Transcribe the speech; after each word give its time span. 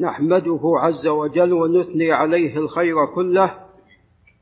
نحمده 0.00 0.60
عز 0.80 1.06
وجل 1.08 1.52
ونثني 1.52 2.12
عليه 2.12 2.58
الخير 2.58 2.94
كله 3.14 3.54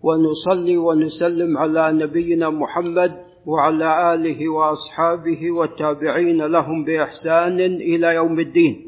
ونصلي 0.03 0.77
ونسلم 0.77 1.58
على 1.58 1.92
نبينا 1.92 2.50
محمد 2.50 3.12
وعلى 3.46 4.14
آله 4.14 4.48
وأصحابه 4.48 5.50
والتابعين 5.50 6.42
لهم 6.42 6.84
بإحسان 6.84 7.60
إلى 7.60 8.14
يوم 8.14 8.40
الدين. 8.40 8.86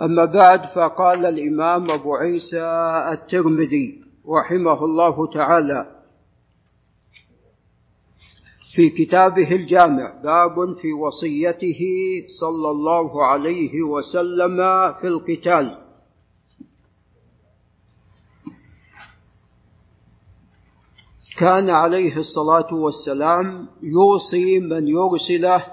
أما 0.00 0.24
بعد 0.24 0.60
فقال 0.74 1.26
الإمام 1.26 1.90
أبو 1.90 2.14
عيسى 2.14 2.64
الترمذي 3.12 4.00
رحمه 4.28 4.84
الله 4.84 5.26
تعالى 5.32 5.86
في 8.74 8.90
كتابه 8.90 9.52
الجامع 9.52 10.20
باب 10.24 10.76
في 10.76 10.92
وصيته 10.92 11.80
صلى 12.40 12.70
الله 12.70 13.24
عليه 13.26 13.82
وسلم 13.82 14.56
في 15.00 15.06
القتال. 15.06 15.78
كان 21.38 21.70
عليه 21.70 22.16
الصلاة 22.16 22.74
والسلام 22.74 23.68
يوصي 23.82 24.58
من 24.60 24.88
يرسله 24.88 25.64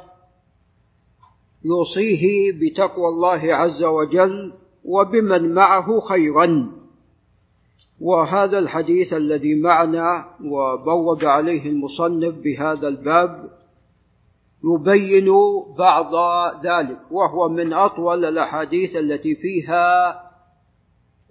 يوصيه 1.66 2.52
بتقوى 2.52 3.08
الله 3.08 3.56
عز 3.56 3.84
وجل 3.84 4.54
وبمن 4.86 5.54
معه 5.54 6.00
خيرا. 6.00 6.77
وهذا 8.02 8.60
الحديث 8.60 9.14
الذي 9.14 9.56
معنا 9.56 10.26
وبوب 10.44 11.26
عليه 11.26 11.70
المصنف 11.70 12.36
بهذا 12.36 12.88
الباب 12.88 13.50
يبين 14.64 15.28
بعض 15.78 16.12
ذلك 16.66 17.00
وهو 17.12 17.50
من 17.50 17.74
أطول 17.74 18.26
الأحاديث 18.26 18.96
التي 18.96 19.36
فيها 19.36 20.10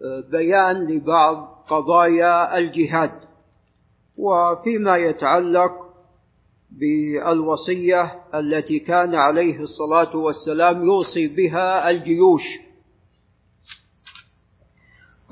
آه، 0.04 0.24
بيان 0.30 0.84
لبعض 0.84 1.36
قضايا 1.68 2.58
الجهاد. 2.58 3.12
وفيما 4.18 4.96
يتعلق 4.96 5.72
بالوصية 6.70 8.12
التي 8.34 8.78
كان 8.78 9.14
عليه 9.14 9.60
الصلاة 9.60 10.16
والسلام 10.16 10.84
يوصي 10.84 11.28
بها 11.28 11.90
الجيوش. 11.90 12.65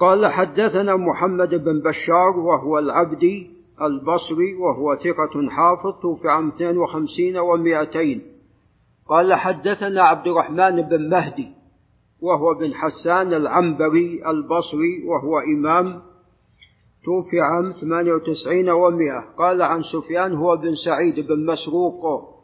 قال 0.01 0.27
حدثنا 0.27 0.97
محمد 0.97 1.55
بن 1.55 1.81
بشار 1.81 2.39
وهو 2.39 2.79
العبدي 2.79 3.51
البصري 3.83 4.55
وهو 4.55 4.95
ثقة 4.95 5.51
حافظ 5.51 6.01
توفي 6.03 6.29
عام 6.29 6.49
52 6.49 7.35
و200 7.35 8.21
قال 9.09 9.35
حدثنا 9.35 10.03
عبد 10.03 10.27
الرحمن 10.27 10.83
بن 10.83 11.11
مهدي 11.11 11.49
وهو 12.23 12.55
بن 12.55 12.75
حسان 12.75 13.35
العنبري 13.35 14.23
البصري 14.27 15.05
وهو 15.07 15.39
إمام 15.39 16.03
توفي 17.05 17.41
عام 17.41 17.73
98 17.73 18.67
و100 18.67 19.39
قال 19.39 19.63
عن 19.63 19.83
سفيان 19.93 20.35
هو 20.35 20.57
بن 20.57 20.75
سعيد 20.85 21.27
بن 21.27 21.47
مسروق 21.47 22.35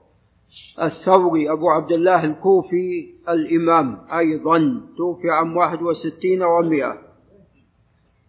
الثوري 0.83 1.53
أبو 1.53 1.71
عبد 1.71 1.93
الله 1.93 2.25
الكوفي 2.25 3.15
الإمام 3.29 3.99
أيضا 4.19 4.59
توفي 4.97 5.31
عام 5.31 5.57
61 5.57 6.41
و100 6.41 7.10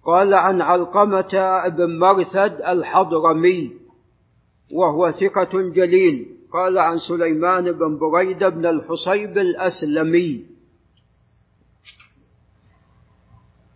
قال 0.03 0.33
عن 0.33 0.61
علقمة 0.61 1.61
بن 1.67 1.99
مرثد 1.99 2.61
الحضرمي 2.61 3.71
وهو 4.73 5.11
ثقة 5.11 5.61
جليل. 5.61 6.27
قال 6.53 6.77
عن 6.79 6.97
سليمان 6.99 7.71
بن 7.71 7.97
بريدة 7.97 8.49
بن 8.49 8.65
الحصيب 8.65 9.37
الأسلمي 9.37 10.45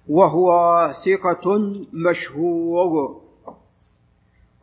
وهو 0.10 0.50
ثقة 1.06 1.58
مشهور. 1.94 3.22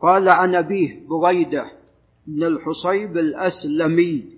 قال 0.01 0.29
عن 0.29 0.55
أبيه 0.55 1.07
بريدة 1.07 1.65
بن 2.27 2.43
الحصيب 2.43 3.17
الأسلمي 3.17 4.33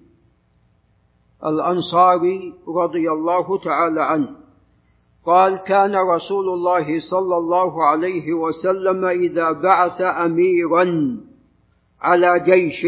الأنصاري 1.45 2.53
رضي 2.67 3.11
الله 3.11 3.57
تعالى 3.57 4.03
عنه. 4.03 4.44
قال 5.25 5.57
كان 5.57 5.95
رسول 5.95 6.49
الله 6.49 6.99
صلى 7.11 7.37
الله 7.37 7.85
عليه 7.85 8.33
وسلم 8.33 9.05
إذا 9.05 9.51
بعث 9.51 10.01
اميرا 10.01 10.85
على 12.01 12.39
جيش. 12.39 12.85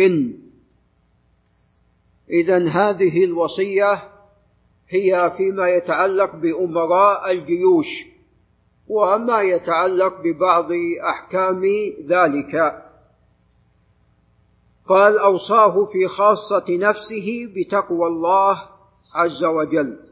اذا 2.30 2.68
هذه 2.68 3.24
الوصية 3.24 4.04
هي 4.90 5.32
فيما 5.38 5.70
يتعلق 5.70 6.36
بأمراء 6.36 7.32
الجيوش 7.32 7.88
وما 8.88 9.42
يتعلق 9.42 10.14
ببعض 10.22 10.72
أحكام 11.10 11.62
ذلك. 12.08 12.84
قال 14.90 15.18
أوصاه 15.20 15.86
في 15.86 16.08
خاصة 16.08 16.66
نفسه 16.70 17.28
بتقوى 17.56 18.08
الله 18.08 18.62
عز 19.16 19.44
وجل. 19.44 20.07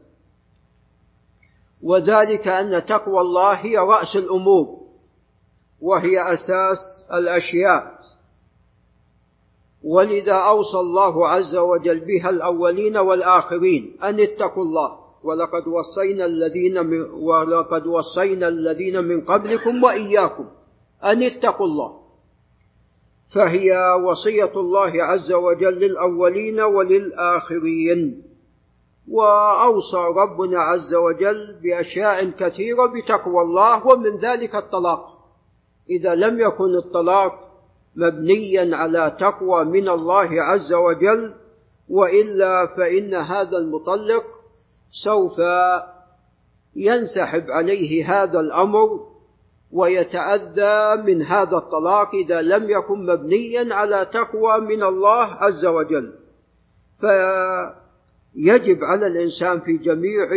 وذلك 1.82 2.48
أن 2.48 2.86
تقوى 2.86 3.20
الله 3.20 3.52
هي 3.52 3.76
رأس 3.76 4.16
الأمور 4.16 4.80
وهي 5.80 6.22
أساس 6.34 6.78
الأشياء. 7.12 7.96
ولذا 9.84 10.32
أوصى 10.32 10.76
الله 10.76 11.28
عز 11.28 11.56
وجل 11.56 12.00
بها 12.00 12.30
الأولين 12.30 12.96
والآخرين 12.96 13.96
أن 14.02 14.20
اتقوا 14.20 14.62
الله. 14.62 14.98
ولقد 15.22 15.68
وصينا 15.68 16.26
الذين 16.26 16.86
من 16.86 17.00
ولقد 17.00 17.86
وصينا 17.86 18.48
الذين 18.48 19.04
من 19.04 19.20
قبلكم 19.20 19.84
وإياكم 19.84 20.44
أن 21.04 21.22
اتقوا 21.22 21.66
الله. 21.66 22.00
فهي 23.34 23.92
وصية 24.04 24.52
الله 24.60 25.02
عز 25.02 25.32
وجل 25.32 25.74
للأولين 25.74 26.60
وللآخرين. 26.60 28.22
وأوصى 29.10 29.96
ربنا 30.16 30.58
عز 30.60 30.94
وجل 30.94 31.56
بأشياء 31.62 32.30
كثيرة 32.30 32.86
بتقوى 32.86 33.42
الله 33.42 33.86
ومن 33.86 34.16
ذلك 34.16 34.54
الطلاق. 34.54 35.16
إذا 35.90 36.14
لم 36.14 36.40
يكن 36.40 36.74
الطلاق 36.84 37.32
مبنيا 37.96 38.76
على 38.76 39.16
تقوى 39.20 39.64
من 39.64 39.88
الله 39.88 40.42
عز 40.42 40.72
وجل 40.72 41.34
وإلا 41.88 42.66
فإن 42.66 43.14
هذا 43.14 43.56
المطلق 43.56 44.24
سوف 45.04 45.40
ينسحب 46.76 47.50
عليه 47.50 48.22
هذا 48.22 48.40
الأمر 48.40 48.88
ويتأذى 49.72 51.02
من 51.02 51.22
هذا 51.22 51.56
الطلاق 51.56 52.14
إذا 52.14 52.42
لم 52.42 52.70
يكن 52.70 53.06
مبنيا 53.06 53.74
على 53.74 54.06
تقوى 54.12 54.60
من 54.60 54.82
الله 54.82 55.24
عز 55.24 55.66
وجل. 55.66 56.12
ف 57.00 57.06
يجب 58.36 58.84
على 58.84 59.06
الإنسان 59.06 59.60
في 59.60 59.76
جميع 59.76 60.28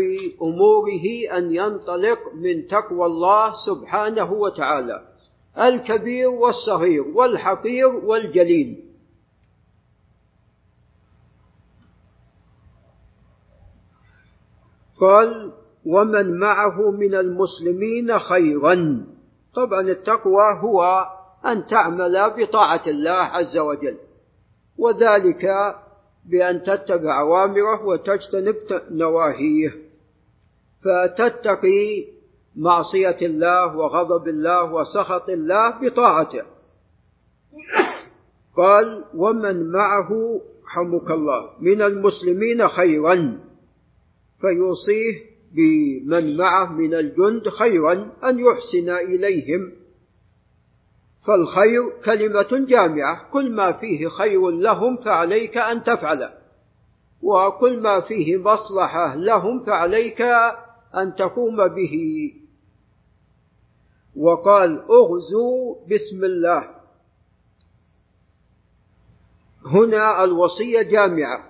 أموره 0.41 1.37
أن 1.37 1.55
ينطلق 1.55 2.19
من 2.35 2.67
تقوى 2.67 3.05
الله 3.05 3.53
سبحانه 3.65 4.31
وتعالى 4.31 5.07
الكبير 5.57 6.29
والصغير 6.29 7.07
والحقير 7.07 7.87
والجليل. 7.87 8.89
قال 15.01 15.51
ومن 15.85 16.39
معه 16.39 16.91
من 16.91 17.15
المسلمين 17.15 18.19
خيرا 18.19 19.05
طبعا 19.55 19.81
التقوى 19.81 20.43
هو 20.63 21.05
أن 21.45 21.65
تعمل 21.65 22.33
بطاعة 22.37 22.81
الله 22.87 23.11
عز 23.11 23.57
وجل 23.57 23.97
وذلك 24.77 25.45
بأن 26.25 26.63
تتبع 26.63 27.19
أوامره 27.19 27.85
وتجتنب 27.85 28.55
نواهيه. 28.91 29.75
فتتقي 30.83 32.07
معصية 32.55 33.17
الله 33.21 33.77
وغضب 33.77 34.27
الله 34.27 34.73
وسخط 34.73 35.29
الله 35.29 35.81
بطاعته. 35.81 36.43
قال 38.57 39.05
ومن 39.15 39.71
معه 39.71 40.41
حمك 40.65 41.11
الله 41.11 41.49
من 41.61 41.81
المسلمين 41.81 42.67
خيرا. 42.67 43.39
فيوصيه 44.41 45.29
بمن 45.51 46.37
معه 46.37 46.71
من 46.73 46.93
الجند 46.93 47.49
خيرا 47.49 47.93
أن 48.23 48.39
يحسن 48.39 48.89
إليهم. 48.89 49.71
فالخير 51.27 52.01
كلمة 52.05 52.65
جامعة 52.67 53.31
كل 53.31 53.51
ما 53.51 53.71
فيه 53.71 54.07
خير 54.07 54.49
لهم 54.49 54.97
فعليك 54.97 55.57
أن 55.57 55.83
تفعله 55.83 56.33
وكل 57.21 57.79
ما 57.79 58.01
فيه 58.01 58.37
مصلحة 58.37 59.15
لهم 59.15 59.63
فعليك 59.63 60.21
أن 60.95 61.15
تقوم 61.17 61.67
به. 61.67 61.95
وقال 64.15 64.79
اغزوا 64.79 65.75
بسم 65.85 66.23
الله. 66.23 66.69
هنا 69.65 70.23
الوصية 70.23 70.81
جامعة 70.81 71.49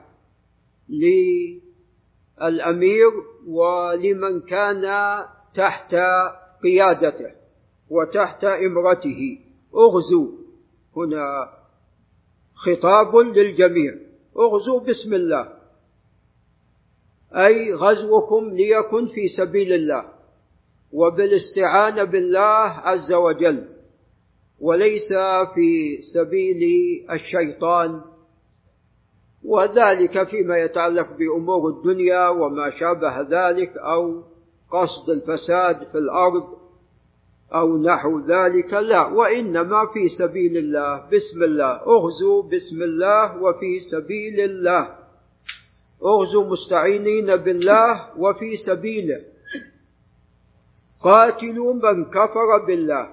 الامير 2.41 3.11
ولمن 3.47 4.41
كان 4.41 4.85
تحت 5.53 5.95
قيادته 6.63 7.31
وتحت 7.89 8.43
إمرته. 8.43 9.48
اغزوا 9.75 10.27
هنا 10.97 11.49
خطاب 12.55 13.15
للجميع. 13.15 13.93
اغزوا 14.37 14.79
بسم 14.79 15.13
الله. 15.13 15.53
أي 17.33 17.73
غزوكم 17.73 18.49
ليكن 18.49 19.07
في 19.07 19.27
سبيل 19.27 19.73
الله. 19.73 20.05
وبالاستعانة 20.91 22.03
بالله 22.03 22.65
عز 22.65 23.13
وجل. 23.13 23.67
وليس 24.59 25.13
في 25.53 26.01
سبيل 26.13 26.61
الشيطان. 27.11 28.01
وذلك 29.43 30.27
فيما 30.27 30.57
يتعلق 30.57 31.07
بأمور 31.17 31.69
الدنيا 31.69 32.29
وما 32.29 32.69
شابه 32.69 33.21
ذلك 33.21 33.77
أو 33.77 34.23
قصد 34.71 35.09
الفساد 35.09 35.87
في 35.87 35.97
الأرض. 35.97 36.59
أو 37.53 37.77
نحو 37.77 38.19
ذلك 38.19 38.73
لا. 38.73 39.07
وإنما 39.07 39.85
في 39.93 40.09
سبيل 40.09 40.57
الله. 40.57 40.95
بسم 40.97 41.43
الله. 41.43 41.71
اغزوا 41.71 42.43
بسم 42.43 42.83
الله 42.83 43.41
وفي 43.43 43.79
سبيل 43.91 44.39
الله. 44.39 44.95
اغزوا 46.05 46.43
مستعينين 46.51 47.35
بالله 47.35 48.17
وفي 48.17 48.55
سبيله. 48.67 49.21
قاتلوا 51.01 51.73
من 51.73 52.05
كفر 52.05 52.65
بالله. 52.67 53.07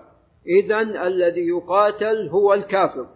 اذا 0.47 0.81
الذي 0.81 1.49
يقاتل 1.49 2.29
هو 2.29 2.55
الكافر. 2.55 3.07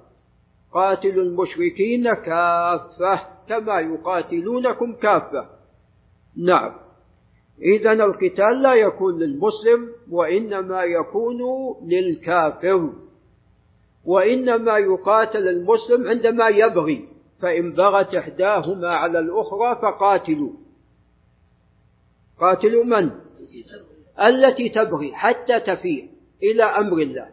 قاتلوا 0.72 1.24
المشركين 1.24 2.14
كافة 2.14 3.20
كما 3.48 3.80
يقاتلونكم 3.80 4.92
كافة. 4.92 5.46
نعم. 6.36 6.89
اذا 7.62 7.92
القتال 7.92 8.62
لا 8.62 8.74
يكون 8.74 9.18
للمسلم 9.18 9.88
وإنما 10.10 10.82
يكون 10.82 11.38
للكافر. 11.84 12.92
وإنما 14.04 14.78
يقاتل 14.78 15.48
المسلم 15.48 16.08
عندما 16.08 16.48
يبغي 16.48 17.08
فإن 17.40 17.72
بغت 17.72 18.14
إحداهما 18.14 18.88
على 18.88 19.18
الأخرى 19.18 19.82
فقاتلوا. 19.82 20.52
قاتلوا 22.40 22.84
من؟ 22.84 23.10
التي 24.20 24.68
تبغي 24.68 25.14
حتى 25.14 25.60
تفيء 25.60 26.10
إلى 26.42 26.62
أمر 26.62 26.98
الله. 26.98 27.28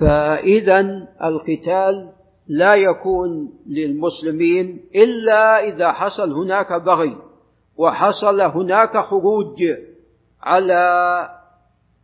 فاذا 0.00 0.80
القتال 1.24 2.12
لا 2.48 2.74
يكون 2.74 3.52
للمسلمين 3.66 4.80
إلا 4.94 5.68
إذا 5.68 5.92
حصل 5.92 6.32
هناك 6.32 6.72
بغي. 6.72 7.16
وحصل 7.78 8.40
هناك 8.40 8.96
خروج 8.96 9.62
على 10.42 11.28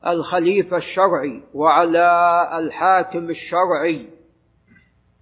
الخليفة 0.06 0.76
الشرعي 0.76 1.42
وعلى 1.54 2.48
الحاكم 2.58 3.30
الشرعي. 3.30 4.06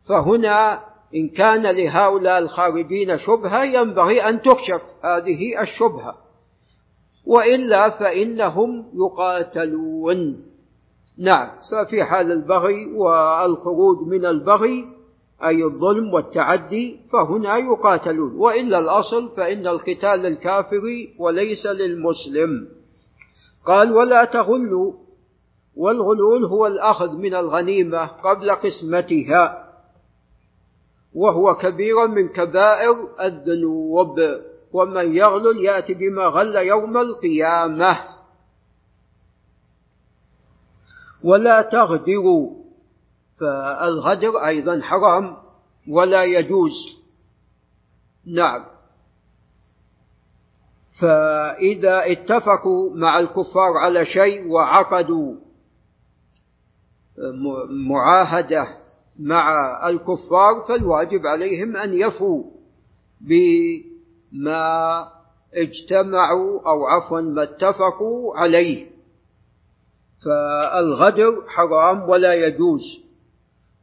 فهنا 0.08 0.80
إن 1.14 1.28
كان 1.28 1.62
لهؤلاء 1.62 2.38
الخارجين 2.38 3.18
شبهة 3.18 3.64
ينبغي 3.64 4.28
أن 4.28 4.42
تكشف 4.42 4.82
هذه 5.04 5.62
الشبهة. 5.62 6.14
وإلا 7.26 7.90
فإنهم 7.90 8.92
يقاتلون. 8.94 10.44
نعم 11.18 11.50
ففي 11.72 12.04
حال 12.04 12.32
البغي 12.32 12.86
والخروج 12.94 14.08
من 14.08 14.26
البغي 14.26 14.97
أي 15.44 15.64
الظلم 15.64 16.14
والتعدي 16.14 17.00
فهنا 17.12 17.56
يقاتلون 17.56 18.34
وإلا 18.36 18.78
الأصل 18.78 19.36
فإن 19.36 19.66
القتال 19.66 20.20
للكافر 20.20 20.82
وليس 21.18 21.66
للمسلم. 21.66 22.68
قال 23.66 23.92
ولا 23.92 24.24
تغلوا 24.24 24.92
والغلول 25.76 26.44
هو 26.44 26.66
الأخذ 26.66 27.16
من 27.16 27.34
الغنيمة 27.34 28.06
قبل 28.06 28.50
قسمتها 28.50 29.68
وهو 31.14 31.54
كبير 31.54 32.06
من 32.06 32.28
كبائر 32.28 33.08
الذنوب 33.20 34.16
ومن 34.72 35.16
يغلل 35.16 35.64
يأتي 35.64 35.94
بما 35.94 36.26
غل 36.26 36.56
يوم 36.56 36.98
القيامة. 36.98 37.98
ولا 41.24 41.62
تغدروا 41.62 42.67
فالغدر 43.40 44.46
أيضا 44.46 44.80
حرام 44.82 45.36
ولا 45.88 46.24
يجوز. 46.24 46.72
نعم. 48.26 48.64
فإذا 51.00 52.12
اتفقوا 52.12 52.96
مع 52.96 53.18
الكفار 53.18 53.76
على 53.76 54.06
شيء 54.06 54.48
وعقدوا 54.48 55.34
معاهدة 57.88 58.68
مع 59.18 59.48
الكفار 59.88 60.64
فالواجب 60.68 61.26
عليهم 61.26 61.76
أن 61.76 61.92
يفوا 61.92 62.44
بما 63.20 65.08
اجتمعوا 65.54 66.60
أو 66.68 66.86
عفوا 66.86 67.20
ما 67.20 67.42
اتفقوا 67.42 68.36
عليه. 68.36 68.86
فالغدر 70.24 71.44
حرام 71.48 72.08
ولا 72.08 72.34
يجوز. 72.34 73.07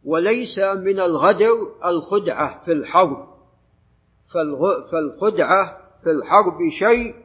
وليس 0.05 0.59
من 0.59 0.99
الغدر 0.99 1.53
الخدعة 1.85 2.61
في 2.65 2.71
الحرب. 2.71 3.27
فالخدعة 4.91 5.77
في 6.03 6.11
الحرب 6.11 6.57
شيء 6.79 7.15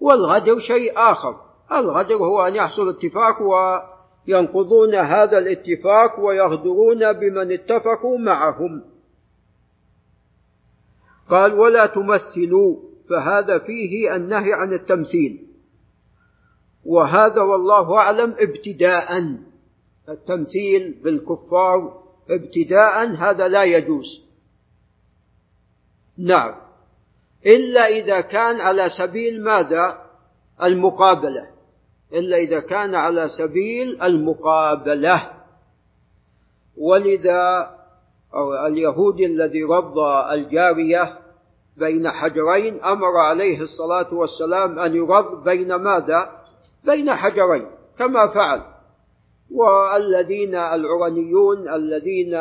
والغدر 0.00 0.58
شيء 0.58 0.92
آخر. 0.96 1.36
الغدر 1.72 2.14
هو 2.14 2.46
أن 2.46 2.54
يحصل 2.54 2.88
اتفاق 2.88 3.42
وينقضون 3.42 4.94
هذا 4.94 5.38
الاتفاق 5.38 6.20
ويغدرون 6.20 7.12
بمن 7.12 7.52
اتفقوا 7.52 8.18
معهم. 8.18 8.82
قال 11.30 11.54
ولا 11.54 11.86
تمثلوا. 11.86 12.76
فهذا 13.10 13.58
فيه 13.58 14.16
النهي 14.16 14.52
عن 14.52 14.72
التمثيل. 14.72 15.46
وهذا 16.84 17.42
والله 17.42 17.96
أعلم 17.96 18.36
ابتداء. 18.40 19.36
التمثيل 20.08 21.02
بالكفار 21.04 22.01
ابتداء 22.30 23.14
هذا 23.14 23.48
لا 23.48 23.64
يجوز. 23.64 24.22
نعم. 26.18 26.54
إلا 27.46 27.86
إذا 27.86 28.20
كان 28.20 28.60
على 28.60 28.88
سبيل 28.98 29.44
ماذا؟ 29.44 30.02
المقابلة. 30.62 31.46
إلا 32.12 32.36
إذا 32.36 32.60
كان 32.60 32.94
على 32.94 33.28
سبيل 33.28 34.02
المقابلة. 34.02 35.30
ولذا 36.76 37.70
اليهودي 38.66 39.26
الذي 39.26 39.62
رض 39.62 39.98
الجارية 40.32 41.18
بين 41.76 42.10
حجرين 42.10 42.84
أمر 42.84 43.16
عليه 43.16 43.60
الصلاة 43.60 44.14
والسلام 44.14 44.78
أن 44.78 44.94
يرض 44.94 45.44
بين 45.44 45.74
ماذا؟ 45.74 46.30
بين 46.84 47.14
حجرين 47.14 47.66
كما 47.98 48.26
فعل. 48.34 48.71
والذين 49.54 50.54
العرنيون 50.54 51.68
الذين 51.74 52.34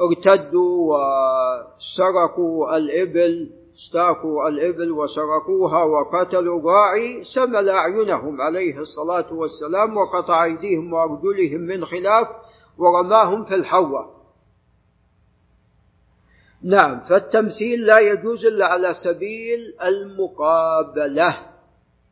ارتدوا 0.00 0.96
وسرقوا 0.96 2.76
الإبل 2.76 3.50
استاقوا 3.78 4.48
الإبل 4.48 4.92
وسرقوها 4.92 5.84
وقتلوا 5.84 6.60
الراعي 6.60 7.24
سمل 7.34 7.68
أعينهم 7.68 8.40
عليه 8.40 8.78
الصلاة 8.78 9.32
والسلام 9.32 9.96
وقطع 9.96 10.44
أيديهم 10.44 10.92
وأرجلهم 10.92 11.60
من 11.60 11.84
خلاف 11.84 12.28
ورماهم 12.78 13.44
في 13.44 13.54
الحوة 13.54 14.18
نعم 16.62 17.00
فالتمثيل 17.00 17.86
لا 17.86 17.98
يجوز 17.98 18.46
إلا 18.46 18.66
على 18.66 18.94
سبيل 19.04 19.58
المقابلة. 19.82 21.38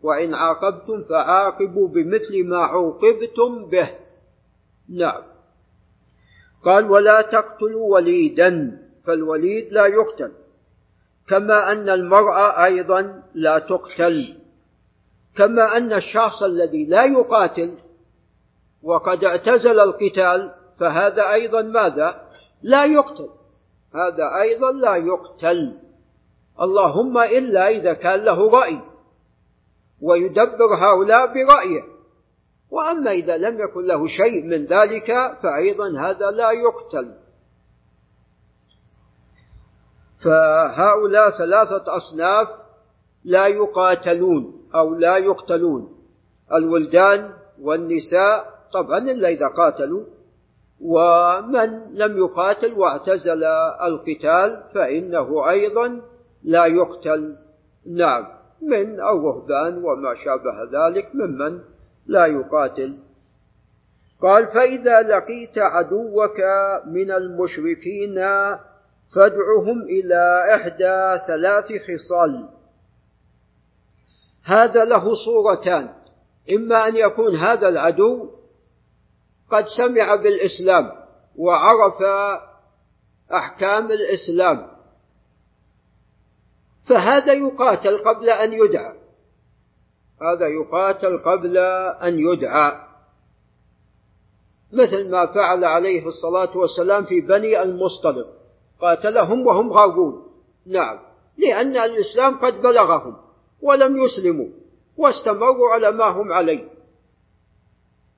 وإن 0.02 0.34
عاقبتم 0.34 1.02
فعاقبوا 1.02 1.88
بمثل 1.88 2.44
ما 2.44 2.58
عوقبتم 2.58 3.64
به. 3.64 3.90
نعم. 4.88 5.22
قال 6.64 6.90
ولا 6.90 7.22
تقتلوا 7.22 7.94
وليدا 7.94 8.78
فالوليد 9.04 9.72
لا 9.72 9.86
يقتل. 9.86 10.32
كما 11.28 11.72
أن 11.72 11.88
المرأة 11.88 12.64
أيضا 12.64 13.22
لا 13.34 13.58
تقتل. 13.58 14.36
كما 15.36 15.76
أن 15.76 15.92
الشخص 15.92 16.42
الذي 16.42 16.86
لا 16.86 17.04
يقاتل 17.04 17.74
وقد 18.82 19.24
اعتزل 19.24 19.80
القتال 19.80 20.54
فهذا 20.80 21.32
أيضا 21.32 21.62
ماذا؟ 21.62 22.20
لا 22.62 22.84
يقتل. 22.84 23.28
هذا 23.94 24.40
أيضا 24.40 24.72
لا 24.72 24.96
يقتل. 24.96 25.72
اللهم 26.60 27.18
إلا 27.18 27.68
إذا 27.68 27.92
كان 27.92 28.24
له 28.24 28.50
رأي. 28.50 28.80
ويدبر 30.02 30.74
هؤلاء 30.78 31.26
برأيه. 31.26 31.82
وأما 32.70 33.10
إذا 33.10 33.36
لم 33.36 33.60
يكن 33.60 33.86
له 33.86 34.06
شيء 34.06 34.44
من 34.44 34.66
ذلك 34.66 35.38
فأيضا 35.42 36.00
هذا 36.00 36.30
لا 36.30 36.50
يقتل. 36.50 37.14
فهؤلاء 40.24 41.30
ثلاثة 41.38 41.96
أصناف 41.96 42.48
لا 43.24 43.46
يقاتلون 43.46 44.68
أو 44.74 44.94
لا 44.94 45.16
يقتلون. 45.16 45.96
الولدان 46.52 47.30
والنساء 47.60 48.56
طبعا 48.72 48.98
إلا 48.98 49.28
إذا 49.28 49.46
قاتلوا. 49.48 50.04
ومن 50.80 51.94
لم 51.94 52.18
يقاتل 52.18 52.72
واعتزل 52.72 53.44
القتال 53.82 54.62
فإنه 54.74 55.50
أيضا 55.50 56.00
لا 56.42 56.66
يقتل. 56.66 57.36
نعم. 57.86 58.35
من 58.62 59.00
الرهبان 59.00 59.84
وما 59.84 60.14
شابه 60.14 60.64
ذلك 60.72 61.14
ممن 61.14 61.60
لا 62.06 62.26
يقاتل. 62.26 62.98
قال 64.22 64.46
فإذا 64.46 65.02
لقيت 65.02 65.58
عدوك 65.58 66.40
من 66.86 67.10
المشركين 67.10 68.14
فادعهم 69.14 69.82
إلى 69.82 70.54
إحدى 70.54 71.24
ثلاث 71.26 71.66
خصال. 71.82 72.48
هذا 74.44 74.84
له 74.84 75.14
صورتان 75.24 75.88
إما 76.52 76.88
أن 76.88 76.96
يكون 76.96 77.36
هذا 77.36 77.68
العدو 77.68 78.30
قد 79.50 79.64
سمع 79.66 80.14
بالإسلام 80.14 80.92
وعرف 81.36 82.02
أحكام 83.32 83.90
الإسلام 83.90 84.75
فهذا 86.86 87.32
يقاتل 87.32 87.98
قبل 87.98 88.30
أن 88.30 88.52
يدعى. 88.52 88.92
هذا 90.22 90.46
يقاتل 90.46 91.18
قبل 91.18 91.58
أن 92.02 92.18
يدعى. 92.18 92.72
مثل 94.72 95.10
ما 95.10 95.26
فعل 95.26 95.64
عليه 95.64 96.06
الصلاة 96.06 96.56
والسلام 96.56 97.04
في 97.04 97.20
بني 97.20 97.62
المصطلق. 97.62 98.26
قاتلهم 98.80 99.46
وهم 99.46 99.72
غاغون. 99.72 100.26
نعم. 100.66 100.98
لأن 101.38 101.76
الإسلام 101.76 102.38
قد 102.38 102.62
بلغهم 102.62 103.16
ولم 103.62 103.96
يسلموا 103.96 104.48
واستمروا 104.96 105.70
على 105.70 105.90
ما 105.90 106.04
هم 106.04 106.32
عليه. 106.32 106.68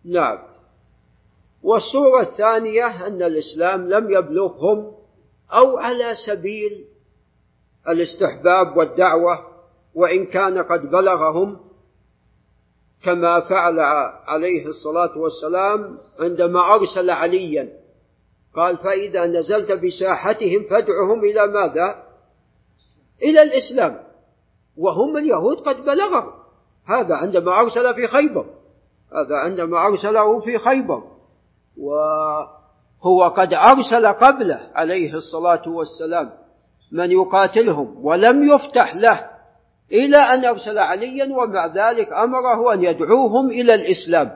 نعم. 0.05 0.39
والصورة 1.63 2.21
الثانية 2.21 3.07
أن 3.07 3.23
الإسلام 3.23 3.89
لم 3.89 4.11
يبلغهم 4.11 4.93
أو 5.53 5.79
على 5.79 6.15
سبيل 6.27 6.85
الاستحباب 7.89 8.77
والدعوة 8.77 9.39
وإن 9.95 10.27
كان 10.27 10.59
قد 10.59 10.91
بلغهم 10.91 11.61
كما 13.03 13.41
فعل 13.41 13.81
عليه 14.27 14.67
الصلاة 14.67 15.19
والسلام 15.19 15.99
عندما 16.21 16.75
أرسل 16.75 17.11
عليا. 17.11 17.69
قال 18.57 18.77
فإذا 18.77 19.27
نزلت 19.27 19.73
بساحتهم 19.73 20.63
فادعهم 20.71 21.25
إلى 21.25 21.47
ماذا؟ 21.47 22.03
إلى 23.23 23.43
الإسلام. 23.43 24.01
وهم 24.77 25.17
اليهود 25.17 25.61
قد 25.61 25.85
بلغهم. 25.85 26.33
هذا 26.87 27.15
عندما 27.15 27.61
أرسل 27.61 27.95
في 27.95 28.07
خيبر. 28.07 28.47
هذا 29.13 29.37
عندما 29.37 29.87
أرسله 29.87 30.41
في 30.41 30.59
خيبر. 30.59 31.03
وهو 31.77 33.29
قد 33.37 33.55
أرسل 33.55 34.07
قبله 34.07 34.71
عليه 34.75 35.15
الصلاة 35.15 35.69
والسلام. 35.69 36.31
من 36.93 37.11
يقاتلهم 37.11 38.07
ولم 38.07 38.55
يفتح 38.55 38.95
له 38.95 39.31
إلى 39.93 40.17
أن 40.17 40.45
أرسل 40.45 40.79
عليا 40.79 41.25
ومع 41.25 41.67
ذلك 41.67 42.13
أمره 42.13 42.75
أن 42.75 42.83
يدعوهم 42.83 43.51
إلى 43.51 43.75
الإسلام. 43.75 44.31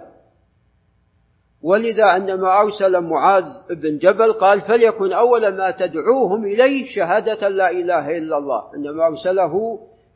ولذا 1.62 2.04
عندما 2.04 2.60
أرسل 2.60 3.00
معاذ 3.00 3.44
بن 3.70 3.98
جبل 3.98 4.32
قال 4.32 4.60
فليكن 4.60 5.12
أول 5.12 5.48
ما 5.56 5.70
تدعوهم 5.70 6.44
إليه 6.44 6.94
شهادة 6.94 7.48
لا 7.48 7.70
إله 7.70 8.18
إلا 8.18 8.38
الله 8.38 8.62
عندما 8.74 9.06
أرسله 9.06 9.52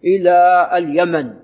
إلى 0.04 0.70
اليمن. 0.72 1.34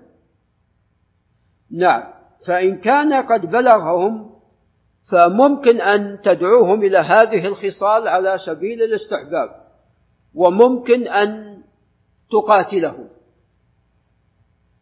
نعم 1.70 2.02
فإن 2.46 2.76
كان 2.76 3.12
قد 3.12 3.40
بلغهم 3.40 4.32
فممكن 5.11 5.80
أن 5.80 6.20
تدعوهم 6.25 6.82
إلى 6.82 6.99
هذه 6.99 7.46
الخصال 7.46 8.08
على 8.08 8.37
سبيل 8.46 8.82
الاستحباب. 8.82 9.62
وممكن 10.35 11.09
أن 11.09 11.62
تقاتلهم 12.31 13.09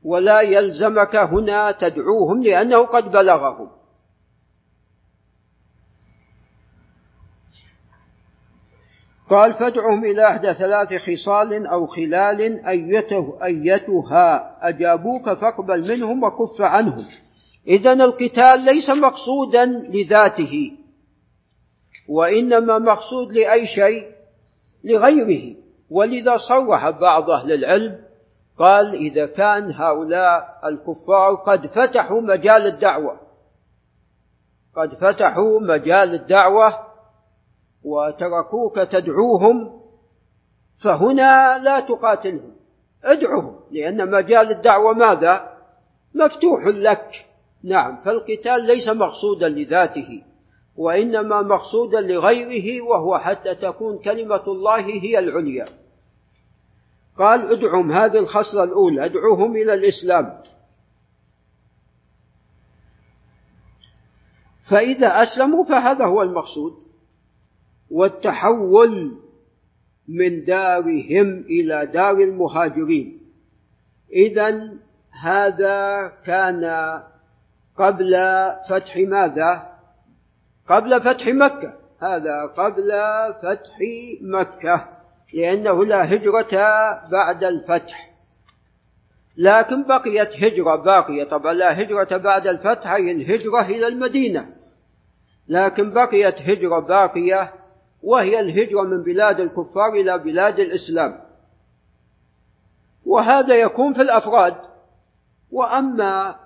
ولا 0.04 0.40
يلزمك 0.40 1.16
هنا 1.16 1.72
تدعوهم 1.72 2.42
لأنه 2.42 2.86
قد 2.86 3.10
بلغهم. 3.10 3.70
قال 9.30 9.54
فادعهم 9.54 10.04
إلى 10.04 10.28
إحدى 10.28 10.54
ثلاث 10.54 10.88
خصال 10.94 11.66
أو 11.66 11.86
خلال 11.86 12.66
أيته 12.66 13.38
أيتها. 13.44 14.58
أجابوك 14.68 15.24
فاقبل 15.24 15.88
منهم 15.88 16.24
وكف 16.24 16.60
عنهم. 16.60 17.06
إذا 17.66 17.92
القتال 17.92 18.60
ليس 18.64 18.90
مقصودا 18.90 19.64
لذاته 19.66 20.72
وإنما 22.08 22.78
مقصود 22.78 23.32
لأي 23.32 23.66
شيء. 23.66 24.19
لغيره. 24.84 25.56
ولذا 25.90 26.36
صرح 26.48 26.90
بعض 26.90 27.30
أهل 27.30 27.52
العلم 27.52 27.98
قال 28.58 28.94
إذا 28.94 29.26
كان 29.26 29.72
هؤلاء 29.72 30.60
الكفار 30.64 31.34
قد 31.34 31.66
فتحوا 31.66 32.20
مجال 32.20 32.66
الدعوة. 32.66 33.20
قد 34.76 34.94
فتحوا 34.94 35.60
مجال 35.60 36.14
الدعوة 36.14 36.78
وتركوك 37.84 38.78
تدعوهم 38.78 39.80
فهنا 40.84 41.58
لا 41.58 41.80
تقاتلهم. 41.80 42.52
ادعهم 43.04 43.60
لأن 43.70 44.10
مجال 44.10 44.50
الدعوة 44.50 44.92
ماذا؟ 44.92 45.50
مفتوح 46.14 46.66
لك. 46.66 47.26
نعم 47.64 47.96
فالقتال 47.96 48.66
ليس 48.66 48.88
مقصودا 48.88 49.48
لذاته. 49.48 50.22
وإنما 50.76 51.42
مقصودا 51.42 52.00
لغيره 52.00 52.82
وهو 52.82 53.18
حتى 53.18 53.54
تكون 53.54 53.98
كلمة 53.98 54.42
الله 54.46 54.80
هي 54.80 55.18
العليا. 55.18 55.66
قال 57.18 57.52
ادعهم 57.52 57.92
هذه 57.92 58.18
الخصلة 58.18 58.64
الأولى 58.64 59.04
ادعوهم 59.04 59.56
إلى 59.56 59.74
الإسلام. 59.74 60.40
فإذا 64.70 65.22
أسلموا 65.22 65.64
فهذا 65.64 66.04
هو 66.04 66.22
المقصود. 66.22 66.72
والتحول 67.90 69.16
من 70.08 70.44
دارهم 70.44 71.40
إلى 71.40 71.86
دار 71.86 72.14
المهاجرين. 72.14 73.20
إذا 74.12 74.72
هذا 75.22 76.12
كان 76.26 76.64
قبل 77.76 78.14
فتح 78.70 78.96
ماذا؟ 78.96 79.69
قبل 80.70 81.00
فتح 81.00 81.26
مكة. 81.26 81.72
هذا 82.02 82.46
قبل 82.56 82.92
فتح 83.42 83.78
مكة 84.20 84.88
لأنه 85.34 85.84
لا 85.84 86.14
هجرة 86.14 86.50
بعد 87.10 87.44
الفتح. 87.44 88.10
لكن 89.36 89.84
بقيت 89.84 90.44
هجرة 90.44 90.76
باقية. 90.76 91.24
طبعا 91.24 91.52
لا 91.52 91.82
هجرة 91.82 92.16
بعد 92.16 92.46
الفتح 92.46 92.92
هي 92.92 93.10
الهجرة 93.10 93.60
إلى 93.60 93.86
المدينة. 93.86 94.46
لكن 95.48 95.90
بقيت 95.90 96.42
هجرة 96.42 96.78
باقية 96.78 97.52
وهي 98.02 98.40
الهجرة 98.40 98.82
من 98.82 99.02
بلاد 99.02 99.40
الكفار 99.40 99.92
إلى 99.92 100.18
بلاد 100.18 100.60
الإسلام. 100.60 101.20
وهذا 103.06 103.54
يكون 103.54 103.94
في 103.94 104.02
الأفراد. 104.02 104.56
وأما 105.50 106.36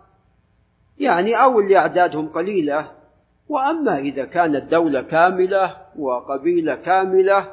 يعني 0.99 1.43
أو 1.43 1.61
اللي 1.61 1.77
أعدادهم 1.77 2.29
قليلة 2.29 3.04
وأما 3.49 3.99
إذا 3.99 4.25
كانت 4.25 4.71
دولة 4.71 5.03
كاملة 5.03 5.77
وقبيلة 5.99 6.75
كاملة 6.75 7.49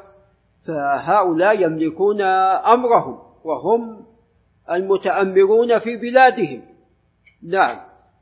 فهؤلاء 0.66 1.62
يملكون 1.62 2.20
أمرهم 2.20 3.18
وهم 3.44 4.04
المتأمرون 4.70 5.78
في 5.78 5.96
بلادهم. 5.96 6.62
نعم 7.42 7.80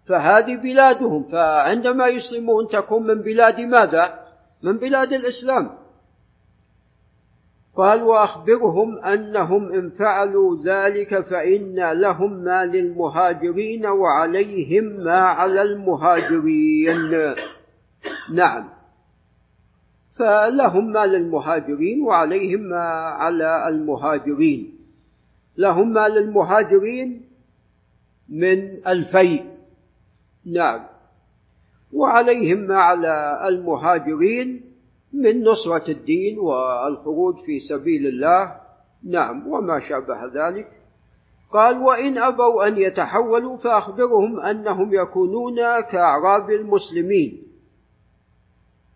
فهذه 0.09 0.57
بلادهم 0.57 1.23
فعندما 1.23 2.07
يسلمون 2.07 2.69
تكون 2.69 3.07
من 3.07 3.23
بلاد 3.23 3.61
ماذا؟ 3.61 4.21
من 4.63 4.79
بلاد 4.79 5.13
الإسلام. 5.13 5.71
قال 7.77 8.03
وأخبرهم 8.03 8.99
أنهم 8.99 9.73
إن 9.73 9.91
فعلوا 9.91 10.57
ذلك 10.65 11.21
فإن 11.21 11.93
لهم 11.93 12.33
ما 12.33 12.65
للمهاجرين 12.65 13.87
وعليهم 13.87 14.85
ما 14.85 15.21
على 15.21 15.63
المهاجرين. 15.63 17.35
نعم. 18.31 18.69
فلهم 20.19 20.93
ما 20.93 21.07
للمهاجرين 21.07 22.03
وعليهم 22.03 22.61
ما 22.61 22.85
على 23.19 23.69
المهاجرين. 23.69 24.75
لهم 25.57 25.93
ما 25.93 26.09
للمهاجرين 26.09 27.23
من 28.29 28.87
الفيء. 28.87 29.45
نعم. 30.47 30.87
وعليهم 31.93 32.59
ما 32.59 32.79
على 32.81 33.49
المهاجرين 33.49 34.65
من 35.13 35.45
نصرة 35.45 35.91
الدين 35.91 36.39
والخروج 36.39 37.39
في 37.47 37.61
سبيل 37.61 38.07
الله. 38.07 38.57
نعم. 39.05 39.47
وما 39.47 39.81
شابه 39.81 40.27
ذلك. 40.35 40.69
قال 41.53 41.79
وإن 41.79 42.19
أبوا 42.19 42.69
أن 42.69 42.77
يتحولوا 42.77 43.57
فأخبرهم 43.57 44.41
أنهم 44.41 44.95
يكونون 44.95 45.57
كأعراب 45.81 46.51
المسلمين. 46.51 47.50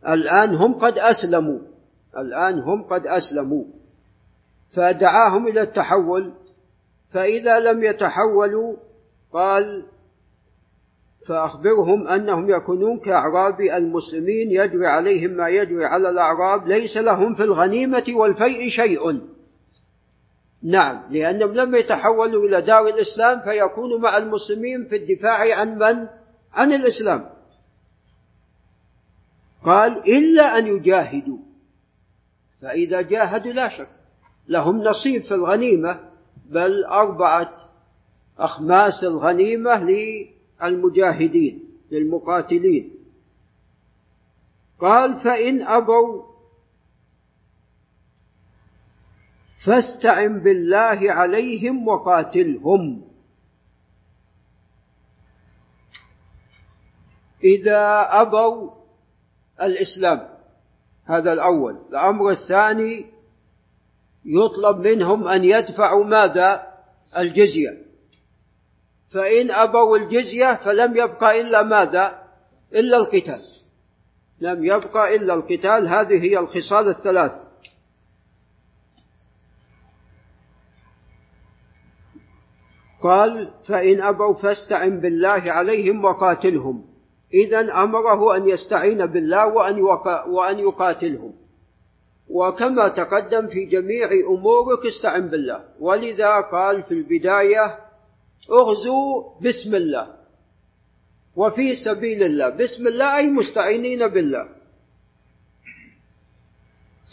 الآن 0.09 0.55
هم 0.55 0.75
قد 0.75 0.99
أسلموا. 0.99 1.59
الآن 2.17 2.59
هم 2.59 2.83
قد 2.83 3.07
أسلموا. 3.07 3.65
فدعاهم 4.77 5.49
إلى 5.49 5.63
التحول. 5.63 6.33
فإذا 7.13 7.61
لم 7.61 7.83
يتحولوا 7.83 8.77
قال 9.33 9.85
فأخبرهم 11.29 12.09
أنهم 12.09 12.51
يكونون 12.51 12.99
كأعراب 12.99 13.61
المسلمين 13.61 14.51
يجري 14.51 14.87
عليهم 14.87 15.31
ما 15.31 15.49
يجري 15.49 15.85
على 15.85 16.11
الأعراب 16.11 16.67
ليس 16.67 16.97
لهم 16.97 17.35
في 17.35 17.43
الغنيمة 17.43 18.05
والفيء 18.09 18.71
شيء. 18.71 19.21
نعم 20.63 21.03
لأنهم 21.11 21.55
لم 21.55 21.75
يتحولوا 21.75 22.49
إلى 22.49 22.61
دار 22.61 22.87
الإسلام 22.87 23.41
فيكونوا 23.41 23.99
مع 23.99 24.17
المسلمين 24.17 24.85
في 24.85 24.97
الدفاع 24.97 25.59
عن 25.59 25.79
من؟ 25.79 26.09
عن 26.53 26.73
الإسلام. 26.73 27.34
قال 29.65 29.93
إلا 29.93 30.59
أن 30.59 30.67
يجاهدوا. 30.67 31.39
فإذا 32.61 33.03
جاهدوا 33.03 33.53
لا 33.53 33.69
شك 33.69 33.89
لهم 34.49 34.83
نصيب 34.83 35.23
في 35.23 35.35
الغنيمة 35.35 36.01
بل 36.51 36.85
أربعة 36.85 37.57
أخماس 38.39 39.05
الغنيمة 39.05 39.85
للمجاهدين 40.61 41.65
للمقاتلين. 41.91 42.91
قال 44.79 45.21
فإن 45.21 45.63
أبوا 45.63 46.23
فاستعن 49.65 50.41
بالله 50.41 51.13
عليهم 51.13 51.89
وقاتلهم. 51.89 53.03
إذا 57.45 58.09
أبوا 58.11 58.84
الإسلام 59.63 60.29
هذا 61.05 61.33
الأول. 61.33 61.79
الأمر 61.91 62.31
الثاني 62.31 63.07
يطلب 64.25 64.87
منهم 64.87 65.29
أن 65.29 65.45
يدفعوا 65.45 66.05
ماذا؟ 66.05 66.63
الجزية. 67.17 67.85
فإن 69.11 69.51
أبوا 69.51 69.97
الجزية 69.97 70.55
فلم 70.55 70.97
يبقى 70.97 71.41
إلا 71.41 71.63
ماذا؟ 71.63 72.23
إلا 72.75 72.97
القتال. 72.97 73.43
لم 74.41 74.65
يبقى 74.65 75.17
إلا 75.17 75.35
القتال 75.35 75.89
هذه 75.89 76.23
هي 76.23 76.39
الخصال 76.39 76.89
الثلاث. 76.89 77.33
قال 83.03 83.51
فإن 83.67 84.01
أبوا 84.01 84.35
فاستعن 84.35 85.01
بالله 85.01 85.53
عليهم 85.53 86.05
وقاتلهم. 86.05 86.94
إذا 87.35 87.83
أمره 87.83 88.37
أن 88.37 88.49
يستعين 88.49 89.07
بالله 89.07 89.47
وأن, 89.47 89.81
وأن 90.27 90.59
يقاتلهم. 90.59 91.33
وكما 92.31 92.89
تقدم 92.89 93.47
في 93.47 93.65
جميع 93.65 94.09
أمورك 94.29 94.87
استعن 94.87 95.29
بالله. 95.29 95.61
ولذا 95.81 96.41
قال 96.41 96.83
في 96.83 96.95
البداية 96.95 97.79
اغزوا 98.51 99.23
بسم 99.41 99.75
الله. 99.75 100.07
وفي 101.37 101.75
سبيل 101.75 102.23
الله. 102.23 102.49
بسم 102.49 102.87
الله 102.87 103.17
أي 103.17 103.27
مستعينين 103.27 104.09
بالله. 104.09 104.49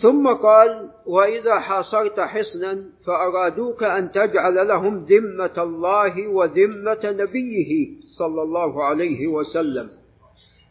ثم 0.02 0.28
قال 0.28 0.90
وإذا 1.06 1.60
حاصرت 1.60 2.20
حصنا 2.20 2.84
فأرادوك 3.06 3.84
أن 3.84 4.12
تجعل 4.12 4.68
لهم 4.68 4.98
ذمة 4.98 5.58
الله 5.58 6.28
وذمة 6.28 7.04
نبيه 7.04 7.72
صلى 8.18 8.42
الله 8.42 8.84
عليه 8.84 9.28
وسلم. 9.28 9.90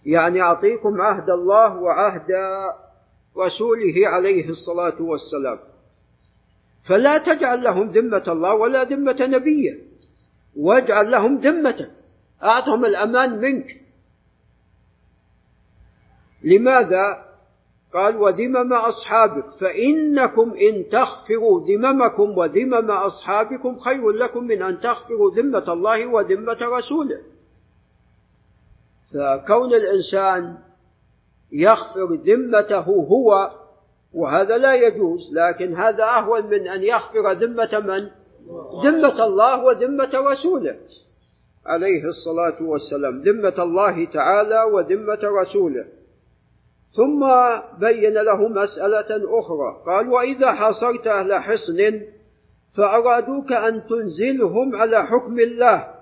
يعني 0.07 0.43
أعطيكم 0.43 1.01
عهد 1.01 1.31
الله 1.31 1.77
وعهد 1.77 2.31
رسوله 3.39 4.09
عليه 4.09 4.49
الصلاة 4.49 5.03
والسلام. 5.03 5.59
فلا 6.85 7.19
تجعل 7.19 7.63
لهم 7.63 7.89
ذمة 7.89 8.25
الله 8.29 8.55
ولا 8.55 8.85
ذمة 8.85 9.17
نبيه. 9.21 9.79
واجعل 10.57 11.11
لهم 11.11 11.37
ذمتك 11.37 11.91
أعطهم 12.43 12.85
الأمان 12.85 13.41
منك. 13.41 13.81
لماذا؟ 16.45 17.31
قال 17.95 18.17
وذمم 18.17 18.73
أصحابك. 18.73 19.45
فإنكم 19.61 20.55
إن 20.55 20.89
تغفروا 20.89 21.67
ذممكم 21.67 22.39
وذمم 22.39 22.91
أصحابكم 22.91 23.79
خير 23.79 24.11
لكم 24.11 24.45
من 24.45 24.63
أن 24.63 24.81
تغفروا 24.81 25.35
ذمة 25.35 25.73
الله 25.73 26.07
وذمة 26.07 26.59
رسوله. 26.79 27.21
فكون 29.15 29.75
الإنسان 29.75 30.59
يغفر 31.53 32.15
ذمته 32.15 32.85
هو 32.85 33.51
وهذا 34.15 34.59
لا 34.59 34.75
يجوز 34.75 35.21
لكن 35.33 35.75
هذا 35.75 36.05
أهون 36.05 36.47
من 36.47 36.69
أن 36.69 36.83
يغفر 36.83 37.33
ذمة 37.33 37.81
من؟ 37.81 38.09
ذمة 38.85 39.25
الله 39.25 39.65
وذمة 39.65 40.11
رسوله. 40.15 40.77
عليه 41.67 42.05
الصلاة 42.05 42.63
والسلام 42.63 43.23
ذمة 43.23 43.63
الله 43.63 44.05
تعالى 44.05 44.63
وذمة 44.63 45.21
رسوله. 45.43 45.85
ثم 46.93 47.27
بين 47.81 48.15
له 48.15 48.49
مسألة 48.49 49.41
أخرى 49.41 49.83
قال 49.87 50.09
وإذا 50.09 50.53
حاصرت 50.53 51.07
أهل 51.07 51.35
حصن 51.35 52.01
فأرادوك 52.77 53.53
أن 53.53 53.83
تنزلهم 53.87 54.77
على 54.77 55.07
حكم 55.07 55.41
الله. 55.41 56.00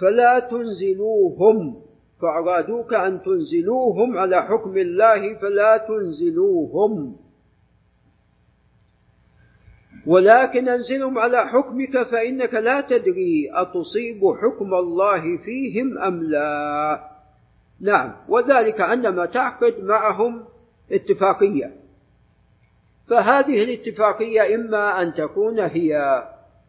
فلا 0.00 0.48
تنزلوهم 0.50 1.82
فأرادوك 2.22 2.94
أن 2.94 3.22
تنزلوهم 3.22 4.18
على 4.18 4.42
حكم 4.42 4.76
الله 4.76 5.34
فلا 5.34 5.86
تنزلوهم. 5.88 7.16
ولكن 10.06 10.68
أنزلهم 10.68 11.18
على 11.18 11.46
حكمك 11.46 12.02
فإنك 12.02 12.54
لا 12.54 12.80
تدري 12.80 13.50
أتصيب 13.52 14.20
حكم 14.42 14.74
الله 14.74 15.22
فيهم 15.22 15.98
أم 15.98 16.22
لا. 16.22 17.00
نعم 17.80 18.16
وذلك 18.28 18.80
عندما 18.80 19.26
تعقد 19.26 19.74
معهم 19.80 20.44
اتفاقية. 20.92 21.72
فهذه 23.08 23.64
الاتفاقية 23.64 24.54
إما 24.54 25.02
أن 25.02 25.14
تكون 25.14 25.60
هي 25.60 26.22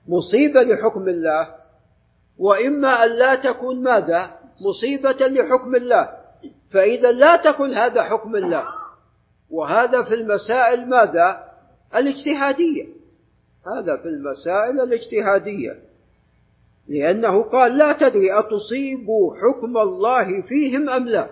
مصيبة 0.08 0.64
لحكم 0.64 1.10
الله 1.10 1.65
وإما 2.40 3.06
أن 3.06 3.10
لا 3.10 3.36
تكون 3.36 3.84
ماذا؟ 3.84 4.32
مصيبة 4.68 5.28
لحكم 5.28 5.76
الله. 5.76 6.10
فإذا 6.74 7.12
لا 7.12 7.52
تكن 7.52 7.74
هذا 7.74 8.04
حكم 8.04 8.36
الله. 8.36 8.64
وهذا 9.50 10.04
في 10.04 10.14
المسائل 10.14 10.90
ماذا؟ 10.90 11.44
الاجتهادية. 11.96 12.86
هذا 13.68 13.98
في 13.98 14.08
المسائل 14.08 14.82
الاجتهادية. 14.82 15.80
لأنه 16.88 17.44
قال 17.44 17.78
لا 17.78 17.92
تدري 17.94 18.40
أتصيب 18.40 19.08
حكم 19.42 19.78
الله 19.78 20.42
فيهم 20.42 20.90
أم 20.90 21.08
لا. 21.08 21.30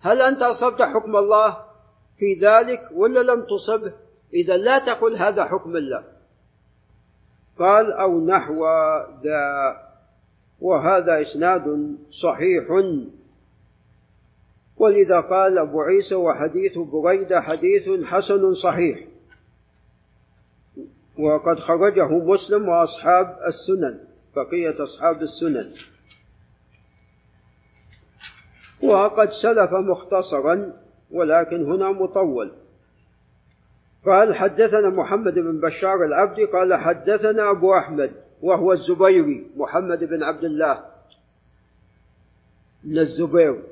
هل 0.00 0.22
أنت 0.22 0.42
أصبت 0.42 0.82
حكم 0.82 1.16
الله 1.16 1.56
في 2.18 2.34
ذلك 2.34 2.80
ولا 2.94 3.20
لم 3.20 3.46
تصبه؟ 3.46 3.92
إذا 4.34 4.56
لا 4.56 4.78
تقل 4.78 5.16
هذا 5.16 5.44
حكم 5.44 5.76
الله. 5.76 6.04
قال 7.58 7.92
أو 7.92 8.26
نحو 8.26 8.66
ذا. 9.24 9.76
وهذا 10.62 11.22
إسناد 11.22 11.96
صحيح. 12.22 12.64
ولذا 14.76 15.20
قال 15.20 15.58
أبو 15.58 15.80
عيسى 15.80 16.14
وحديث 16.14 16.78
بريدة 16.78 17.40
حديث 17.40 18.04
حسن 18.04 18.54
صحيح. 18.54 18.98
وقد 21.18 21.58
خرجه 21.58 22.08
مسلم 22.08 22.68
وأصحاب 22.68 23.38
السنن 23.46 23.98
بقية 24.36 24.84
أصحاب 24.84 25.22
السنن. 25.22 25.72
وقد 28.82 29.28
سلف 29.42 29.72
مختصرا 29.72 30.72
ولكن 31.10 31.72
هنا 31.72 31.90
مطول. 31.90 32.52
قال 34.06 34.34
حدثنا 34.34 34.90
محمد 34.90 35.34
بن 35.34 35.60
بشار 35.60 36.04
العبدي 36.04 36.44
قال 36.44 36.74
حدثنا 36.74 37.50
أبو 37.50 37.74
أحمد. 37.74 38.12
وهو 38.42 38.72
الزبيري 38.72 39.46
محمد 39.56 40.04
بن 40.04 40.22
عبد 40.22 40.44
الله 40.44 40.84
بن 42.84 42.98
الزبير. 42.98 43.62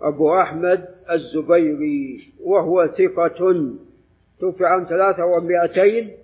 أبو 0.00 0.34
أحمد 0.34 0.88
الزبيري 1.10 2.32
وهو 2.40 2.86
ثقة 2.86 3.74
توفي 4.40 4.64
عام 4.64 4.84
ثلاثة 4.84 5.24
ومائتين 5.26 6.16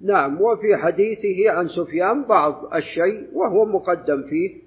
نعم 0.00 0.40
وفي 0.40 0.76
حديثه 0.76 1.50
عن 1.50 1.68
سفيان 1.68 2.24
بعض 2.24 2.74
الشيء 2.74 3.28
وهو 3.32 3.64
مقدم 3.64 4.22
فيه. 4.22 4.60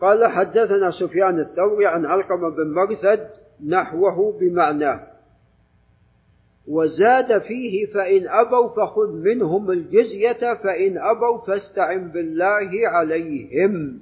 قال 0.00 0.26
حدثنا 0.26 0.90
سفيان 0.90 1.40
الثوري 1.40 1.86
عن 1.86 2.06
علقمة 2.06 2.50
بن 2.50 2.74
مرثد 2.74 3.28
نحوه 3.66 4.38
بمعناه. 4.40 5.13
وزاد 6.68 7.42
فيه 7.42 7.86
فإن 7.86 8.28
أبوا 8.28 8.68
فخذ 8.68 9.12
منهم 9.12 9.70
الجزية 9.70 10.54
فإن 10.54 10.98
أبوا 10.98 11.46
فاستعن 11.46 12.10
بالله 12.10 12.88
عليهم. 12.88 14.00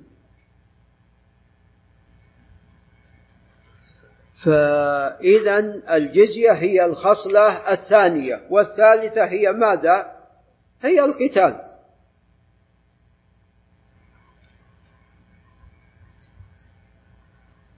فإذا 4.44 5.58
الجزية 5.96 6.52
هي 6.52 6.84
الخصلة 6.84 7.72
الثانية 7.72 8.40
والثالثة 8.50 9.24
هي 9.24 9.52
ماذا؟ 9.52 10.12
هي 10.82 11.04
القتال. 11.04 11.72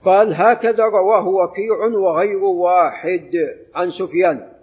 قال 0.05 0.33
هكذا 0.33 0.83
رواه 0.83 1.27
وكيع 1.27 1.99
وغير 1.99 2.43
واحد 2.43 3.31
عن 3.75 3.89
سفيان. 3.91 4.54